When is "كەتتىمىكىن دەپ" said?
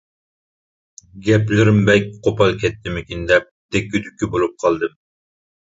2.65-3.49